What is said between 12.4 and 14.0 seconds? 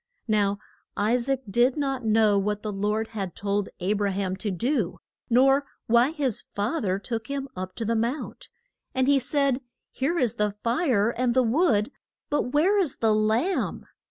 where is the lamb?